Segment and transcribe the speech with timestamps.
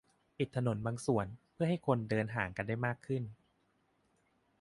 [0.37, 3.23] -ปิดถนนบางส่วน เพื่อให้คนเดินห่างกันได้มากขึ้น